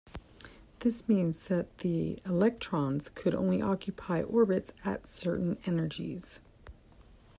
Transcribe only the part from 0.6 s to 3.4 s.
This meant that the electrons could